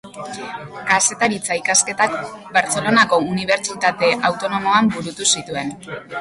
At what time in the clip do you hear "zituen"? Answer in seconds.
5.37-5.71